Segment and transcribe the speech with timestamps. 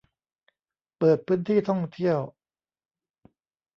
[0.97, 2.19] เปิดพื้นที่ท่องเที่ยว